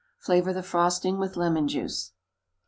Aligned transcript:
Flavor 0.17 0.51
the 0.51 0.63
frosting 0.63 1.19
with 1.19 1.37
lemon 1.37 1.67
juice. 1.67 2.13